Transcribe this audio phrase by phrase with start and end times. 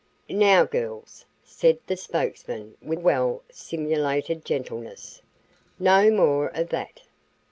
[0.31, 5.21] "Now, girls," said the spokesman with well simulated gentleness,
[5.77, 7.01] "no more of that.